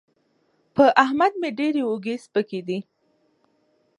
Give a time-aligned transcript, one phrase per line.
[0.75, 2.79] په احمد مې ډېرې اوږې سپکې دي.